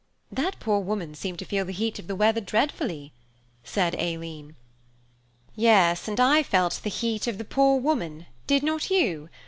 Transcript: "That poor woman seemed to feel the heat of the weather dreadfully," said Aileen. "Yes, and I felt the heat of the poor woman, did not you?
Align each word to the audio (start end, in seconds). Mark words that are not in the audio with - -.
"That 0.31 0.59
poor 0.59 0.79
woman 0.79 1.13
seemed 1.13 1.37
to 1.37 1.45
feel 1.45 1.63
the 1.63 1.71
heat 1.73 1.99
of 1.99 2.07
the 2.07 2.15
weather 2.15 2.41
dreadfully," 2.41 3.13
said 3.63 3.93
Aileen. 3.93 4.55
"Yes, 5.55 6.07
and 6.07 6.19
I 6.19 6.41
felt 6.41 6.79
the 6.81 6.89
heat 6.89 7.27
of 7.27 7.37
the 7.37 7.45
poor 7.45 7.79
woman, 7.79 8.25
did 8.47 8.63
not 8.63 8.89
you? 8.89 9.29